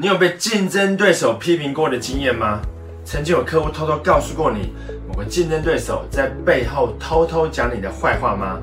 [0.00, 2.60] 你有被竞争对手批评过的经验吗？
[3.04, 4.72] 曾经有客户偷偷告诉过你
[5.08, 8.60] 某个竞争对手在背后偷偷讲你的坏话吗？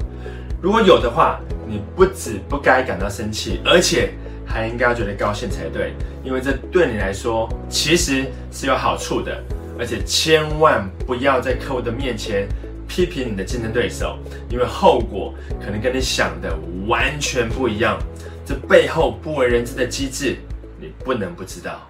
[0.61, 1.37] 如果有的话，
[1.67, 4.13] 你不止不该感到生气，而且
[4.45, 5.93] 还应该觉得高兴才对，
[6.23, 9.38] 因为这对你来说其实是有好处的。
[9.78, 12.47] 而且千万不要在客户的面前
[12.88, 14.17] 批评你的竞争对手，
[14.49, 17.99] 因为后果可能跟你想的完全不一样。
[18.45, 20.38] 这背后不为人知的机制。
[21.05, 21.88] 不能不知道。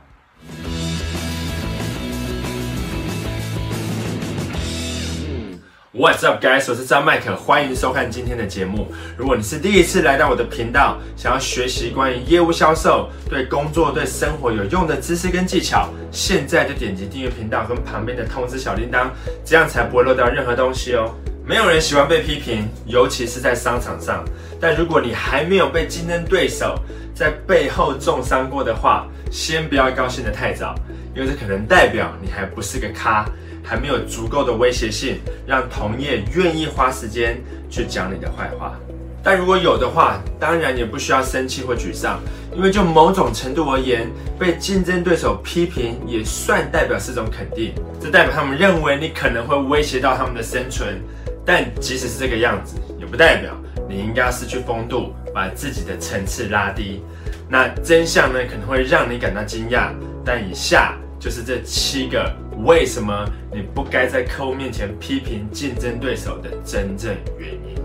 [5.94, 6.70] What's up, guys？
[6.70, 8.92] 我是张麦克，欢迎收看今天的节目。
[9.18, 19.08] 如果你是第一次来到我的频道，想要学习关于业务销售、对工作、对生活有用的知识跟技巧，现在就点击订阅频道跟旁边的通知小铃铛，
[19.46, 21.16] 这样才不会漏掉任何东西哦。
[21.48, 24.26] 没有人喜欢被批评，尤其是在商场上。
[24.60, 26.78] 但如果你还没有被竞争对手，
[27.16, 30.76] 在背后重伤过的话，先不要高兴得太早，
[31.16, 33.26] 因为这可能代表你还不是个咖，
[33.64, 38.78] 还没有足够的威胁性，让同业愿意花时间去讲你的坏话。
[39.24, 42.20] 但如果有的话，当然也不需要生气或沮丧，
[42.54, 44.08] 因为就某种程度而言，
[44.38, 51.02] 被竞争对手批评也算代表是种肯定，这代表他们认为你可能会威胁到他们的生存。
[51.46, 53.56] 但即使是这个样子，也不代表
[53.88, 55.14] 你应该失去风度。
[55.36, 57.02] 把自己的层次拉低，
[57.50, 59.90] 那真相呢可能会让你感到惊讶，
[60.24, 62.34] 但以下就是这七个
[62.64, 67.76] 为什么你不该在客户面前批评竞争对手的真正原因。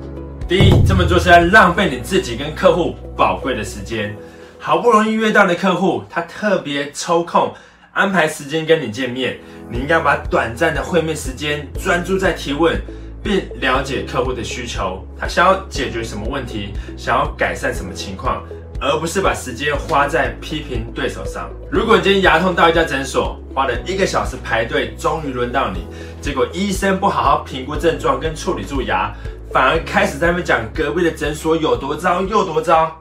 [0.49, 4.15] 第一，这么做是在浪费你自己跟客户宝贵的时间。
[4.61, 7.53] 好不容易约到的客户，他特别抽空
[7.93, 12.81] 安排时间跟你见面，你应该把短暂的会面时间专注在提问。
[13.23, 18.43] 并了解客户的需求，他想要解决什么问题，想要改善什么情况，
[18.81, 21.51] 而不是把时间花在批评对手上。
[21.71, 25.87] 如果你今天牙痛到一家诊所，花了一个小时排队，终于轮到你，
[26.21, 29.13] 结果医生不好好评估症状跟处理蛀牙，
[29.53, 32.97] 反而开始在那边讲隔壁的诊所有多糟又多糟。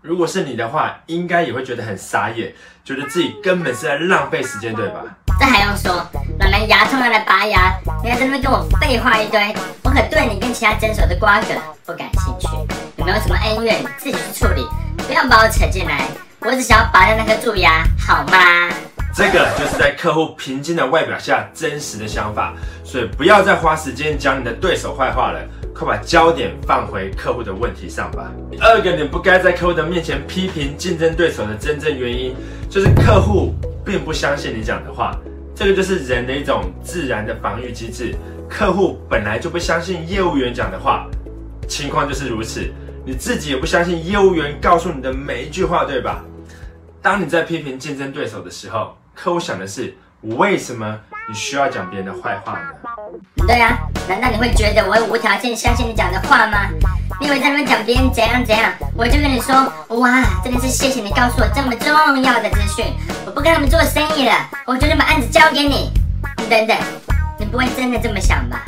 [0.00, 2.54] 如果是你的话，应该也会觉得很傻眼，
[2.84, 5.04] 觉得自己根本是在浪费时间，对吧？
[5.48, 6.06] 还用说？
[6.40, 11.46] 老娘牙痛要来拔牙，你还在那边跟我废话一堆，我可对你跟其他诊所的瓜葛
[11.84, 12.48] 不感兴趣。
[12.96, 14.64] 有没有什么恩怨，自己去处理，
[15.06, 16.06] 不要把我扯进来。
[16.40, 18.68] 我只想要拔掉那颗蛀牙，好吗？
[19.12, 22.54] 这个就是在客户平静的外表下真实的想法，
[22.84, 25.40] 所以不要再花时间讲你的对手坏话了，
[25.74, 28.30] 快把焦点放回客户的问题上吧。
[28.48, 32.36] 第二个，你不该在客户的面前批评竞争对手的真正原因，
[32.70, 33.52] 就是客户
[33.84, 35.16] 并不相信你讲的话。
[35.58, 38.14] 这个就是人的一种自然的防御机制。
[38.48, 41.08] 客户本来就不相信业务员讲的话，
[41.66, 42.70] 情况就是如此。
[43.04, 46.24] 你自己也不相信业务员告诉你的每一句话，对吧？
[47.02, 49.92] 当你在批评竞争对手的时候，客户想的是：
[50.22, 50.98] 为什么
[51.28, 52.68] 你需要讲别人的坏话呢？
[53.46, 56.68] 对呀，难道你会觉得我会无条件相信你讲的话吗？
[57.20, 59.54] 你以为在那边讲别人怎样怎样，我就跟你说，
[60.00, 62.84] 哇，真的是谢谢你告诉我这么重要的资讯，
[63.24, 64.32] 我不跟他们做生意了，
[64.66, 65.92] 我决定把案子交给你
[66.36, 66.48] 你。
[66.48, 66.76] 等等，
[67.38, 68.64] 你不会真的这么想吧？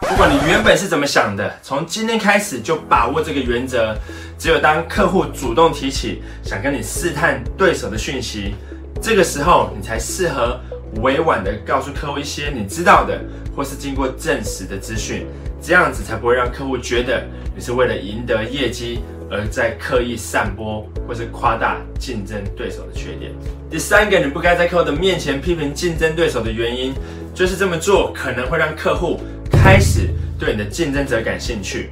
[0.00, 3.94] 不管你原本是怎么想的，从今天开始就把握这个原则。
[4.38, 8.54] 只有当客户主动提起想跟你试探对手的讯息，
[9.00, 10.60] 这个时候你才适合
[11.02, 13.20] 委婉的告诉客户一些你知道的
[13.54, 15.26] 或是经过证实的资讯，
[15.60, 17.24] 这样子才不会让客户觉得
[17.54, 23.32] 你是为了赢得业绩而在刻意散播或是夸大竞争对手的缺点。
[23.68, 26.94] 第三个，你不该在客户的面前批评竞争对手的原因，
[27.34, 29.20] 就是这么做可能会让客户
[29.50, 31.90] 开始对你的竞争者感兴趣。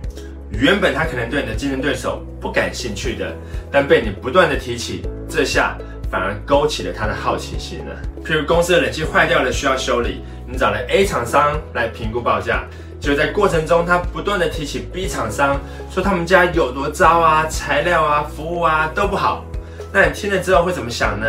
[0.51, 3.35] 原本他可能对你的竞争对手不感兴趣的，
[3.73, 5.77] 但被你不断的提起，这下
[6.15, 7.97] 反而勾起了他的好奇心了。
[8.25, 12.63] 譬如公司的冷气坏掉了需要修理，你找了 A 厂商来评估报价，
[13.01, 15.59] 就在过程中他不断的提起 B 厂商，
[15.91, 19.45] 说他们家有多糟啊，材料啊，服务啊都不好。
[19.93, 21.27] 那你听了之后会怎么想呢？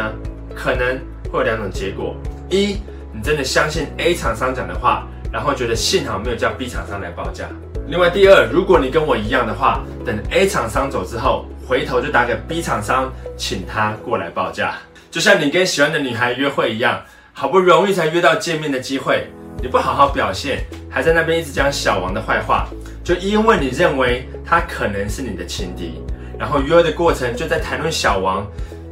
[0.56, 1.00] 可能
[1.32, 2.16] 会有两种结果：
[2.52, 2.78] 一，
[3.12, 7.50] 你真的相信 A 厂商讲的话，然后觉得幸好没有叫 B 厂商来报价。
[7.90, 14.76] 另外，第二，如果你跟我一样的话，等 A 厂商走之后，回头就打给 B 厂商，请他过来报价。
[15.12, 17.02] 就像你跟喜欢的女孩约会一样，
[17.34, 19.28] 好不容易才约到见面的机会，
[19.62, 22.70] 你不好好表现，还在那边一直讲小王的坏话，
[23.04, 26.02] 就因为你认为他可能是你的情敌，
[26.40, 28.48] 然后约的过程就在谈论小王，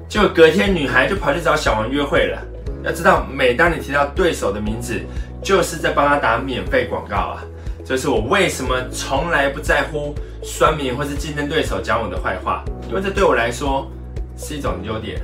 [0.09, 2.37] 结果隔天女孩就跑去找小王约会了。
[2.83, 4.99] 要知道，每当你提到对手的名字，
[5.43, 7.43] 就是在帮他打免费广告啊。
[7.85, 13.91] 这是我为什么从来不在乎酸民或是竞争对手讲我的坏话，因为这对我来说
[14.37, 15.21] 是一种优点。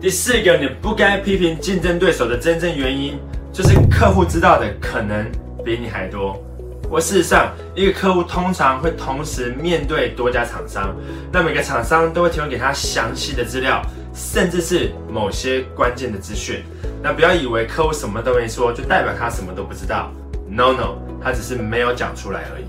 [0.00, 3.18] 第四个，你不该批评竞争对手的真正原因，
[3.52, 5.30] 就是客户知道的可能
[5.62, 6.42] 比你还多。
[6.88, 10.96] 我事实上，一个客户通常会同时面对多家厂商，
[11.30, 13.82] 那每个厂商都会提供给他详细的资料，
[14.14, 16.62] 甚至是某些关键的资讯。
[17.02, 20.12] 那不要以为客户什么都没说，就代表他什么都不知道。
[20.48, 22.64] No No，他只是没有讲出来而已。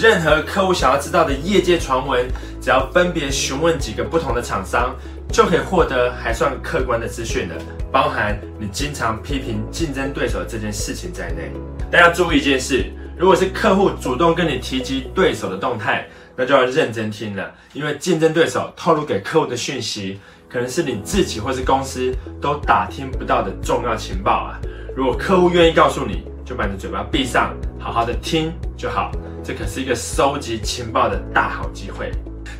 [0.00, 2.26] 任何客户想要知道的业界传闻，
[2.60, 4.96] 只要分别询问几个不同的厂商，
[5.30, 7.54] 就可以获得还算客观的资讯了，
[7.92, 11.52] 包含你经常批评竞争对手这件事情在内。
[11.90, 12.86] 但要注意一件事。
[13.18, 16.06] 如果是客户主动跟你提及对手的动态，
[16.36, 24.60] 那就要认真听了，因为竞争对手透露给客户的讯息，可能是你自己或是公司都打听不到的重要情报啊。
[24.94, 29.10] 如果客户愿意告诉你，就把你的嘴巴闭上，好好的听就好。
[29.42, 32.10] 这可是一个收集情报的大好机会。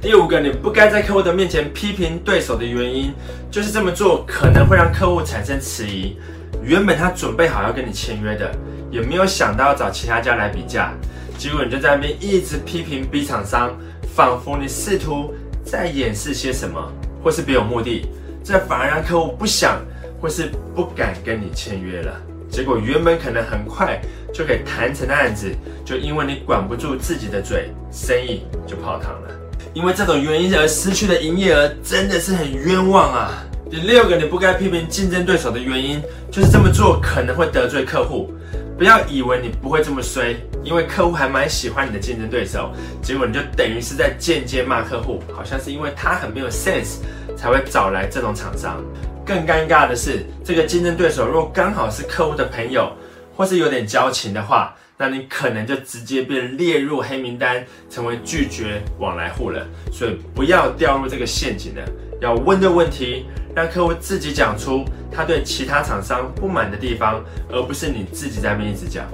[0.00, 3.12] 第五个，你不该在客户的面前批评对手的原因，
[3.50, 6.17] 就是这么做可能会让客户产生迟疑。
[6.62, 8.50] 原本他准备好要跟你签约的。
[8.88, 10.93] 也没有想到要找其他家来比价，
[11.38, 13.76] 结果你就在那边一直批评 B 厂商，
[14.14, 15.34] 仿佛你试图
[15.64, 16.80] 在掩饰些什么，
[17.22, 18.06] 或是别有目的，
[18.42, 19.80] 这反而让客户不想
[20.20, 22.20] 或是不敢跟你签约了。
[22.48, 24.00] 结果原本可能很快
[24.32, 25.52] 就可以谈成的案子，
[25.84, 29.28] 就因为你管不住自己的嘴，生意就泡汤了。
[29.74, 33.44] 因为这种原因而失去的营业额真的是很冤枉啊！
[33.68, 36.00] 第六个你不该批评竞争对手的原因，
[36.30, 38.32] 就是这么做可能会得罪客户。
[38.76, 42.70] 不要以为你不会这么衰，因为客户还蛮喜欢你的竞争对手，
[43.02, 46.99] 结果你就等于是在间接骂客户，好像是因为他很没有 sense
[47.37, 48.84] 才会找来这种厂商。
[49.25, 52.93] 更尴尬的是，这个竞争对手若刚好是客户的朋友，
[53.34, 59.67] 或是有点交情的话，那你可能就直接被列入黑名单，成为拒绝往来户了。
[59.90, 61.82] 所以不要掉入这个陷阱了，
[62.20, 63.25] 要问对问题。
[63.56, 69.06] 让客户自己讲出他对其他厂商不满的地方，而不是你自己在那边一直讲。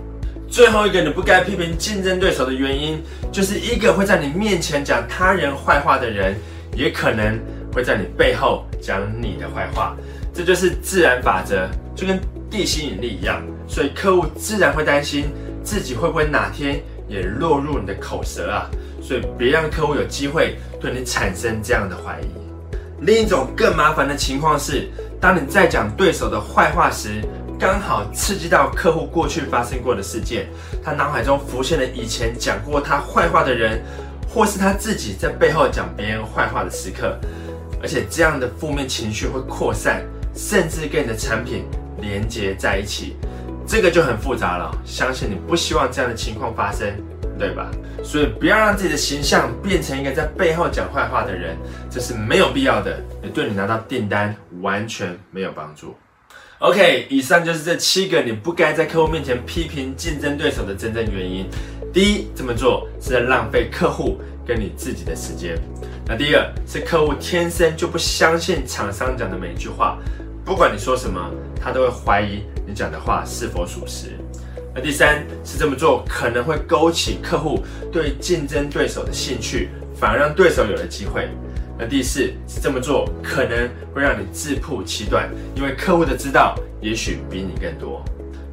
[0.50, 3.00] 最后一个你不该批评竞争对手的原因，
[3.30, 6.34] 就是一个会在你面前讲他人坏话的人，
[6.74, 7.38] 也可能
[7.72, 9.96] 会在你背后讲你的坏话。
[10.34, 12.18] 这就是自然法则，就跟
[12.50, 13.40] 地心引力一样。
[13.68, 15.26] 所以客户自然会担心
[15.62, 18.68] 自己会不会哪天也落入你的口舌啊。
[19.00, 22.41] 所以别让客户有机会对你产生这样的怀疑。
[23.04, 24.88] 另一种更麻烦的情况是，
[25.20, 27.20] 当你在讲对手的坏话时，
[27.58, 30.46] 刚好刺激到客户过去发生过的事件，
[30.84, 33.82] 他脑海中浮现了以前讲过他坏话的人，
[34.32, 37.18] 或是他自己在背后讲别人坏话的时刻，
[37.82, 41.64] 而且这样的负面情绪会扩散，甚至跟你的产品
[42.00, 43.16] 连接在一起，
[43.66, 44.70] 这个就很复杂了。
[44.84, 46.88] 相信你不希望这样的情况发生。
[47.38, 47.70] 对吧？
[48.02, 51.56] 所以不要让自己的形象变成一个在背后讲坏话的人，
[51.90, 55.94] 这是没有必要的，也对你拿到订单完全没有帮助。
[56.58, 61.48] OK，以上就是这七个你不该在客户面前批评竞争对手的真正原因。
[61.92, 65.58] 第一，这么做是在浪费客户跟你自己的时间。
[66.06, 69.98] 那第二，是客户天生就不相信厂商讲的每一句话，
[70.44, 71.20] 不管你说什么，
[71.60, 74.16] 他都会怀疑你讲的话是否属实。
[74.74, 81.28] 那第三是这么做可能会勾起客户对竞争对手的兴趣，反而让对手有了机会。
[81.78, 88.02] 那第四是这么做可能会让你自曝其短，因为客户的知道也许比你更多。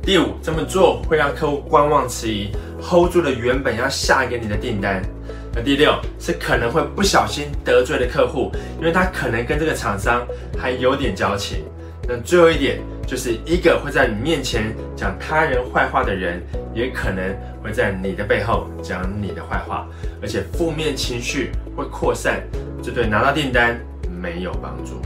[0.02, 2.50] 第五，这么做会让客户观望迟疑
[2.82, 5.02] ，hold 住了原本要下给你的订单。
[5.54, 10.28] 那第六是可能会不小心得罪了客户，因为他可能跟这个厂商
[10.58, 11.64] 还有点交情。
[12.08, 12.82] 那最后一点。
[13.10, 16.44] 就是一个会在你面前讲他人坏话的人，
[16.76, 19.88] 也可能会在你的背后讲你的坏话，
[20.22, 22.40] 而且负面情绪会扩散，
[22.84, 23.80] 这对拿到订单
[24.22, 25.02] 没有帮助。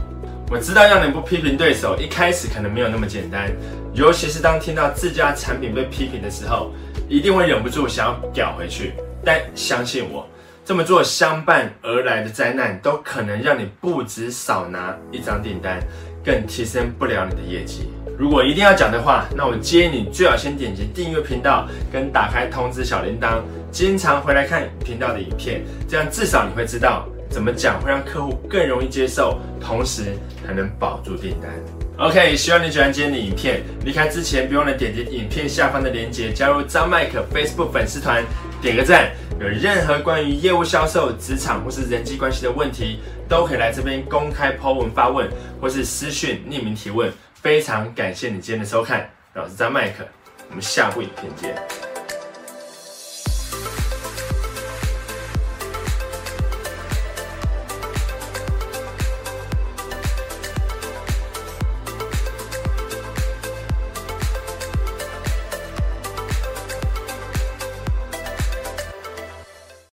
[0.51, 3.49] 我知道要你不批评对手，一开始可能没有那么简单，
[3.93, 6.73] 尤其是当听到自家产品被批评的时候，
[7.07, 8.91] 一定会忍不住想要屌回去。
[9.23, 10.27] 但相信我，
[10.65, 15.79] 这么做相伴而来的灾难，都可能让你不止少拿一张订单。
[16.23, 17.89] 更提升不了你的业绩。
[18.17, 30.13] 如果一定要讲的话，那我建议你最好先点击订阅频道，跟打开通知小铃铛，经常回来看频道的影片，这样至少你会知道怎么讲会让客户更容易接受，同时
[30.45, 31.51] 还能保住订单。
[31.97, 33.61] OK，希望你喜欢今天的影片。
[33.83, 38.23] 离开之前，别忘了点击影片下方的链接，加入张麦克 Facebook 粉丝团，
[38.61, 39.11] 点个赞。
[39.39, 47.11] 有任何关于业务销售、职场或是人际关系的问题，都可以来这边公开抛文发问，或是私讯匿名提问。
[47.33, 50.05] 非常感谢你今天的收看，我是张麦克，
[50.49, 51.92] 我们下部影片见。